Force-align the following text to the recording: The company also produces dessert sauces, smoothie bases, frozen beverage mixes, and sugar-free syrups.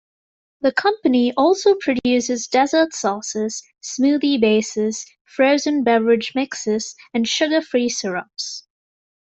The 0.61 0.71
company 0.71 1.31
also 1.37 1.75
produces 1.75 2.47
dessert 2.47 2.91
sauces, 2.91 3.61
smoothie 3.83 4.41
bases, 4.41 5.05
frozen 5.27 5.83
beverage 5.83 6.31
mixes, 6.33 6.95
and 7.13 7.27
sugar-free 7.27 7.89
syrups. 7.89 8.63